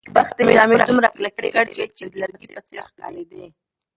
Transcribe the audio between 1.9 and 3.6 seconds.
چې د لرګي په څېر ښکارېدې.